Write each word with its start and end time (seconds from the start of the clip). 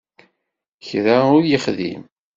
Kra 0.87 1.17
ur 1.35 1.43
yexdim. 1.49 2.03